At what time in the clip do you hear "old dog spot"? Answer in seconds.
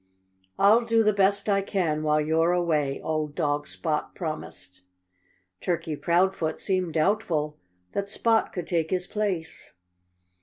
3.03-4.15